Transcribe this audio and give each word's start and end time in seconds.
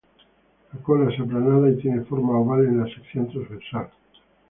La 0.73 0.81
cola 0.81 1.13
es 1.13 1.19
aplanada 1.19 1.69
y 1.69 1.77
tiene 1.79 2.03
forma 2.05 2.39
oval 2.39 2.65
en 2.65 2.79
la 2.79 2.87
sección 2.91 3.29
trasversal. 3.29 3.91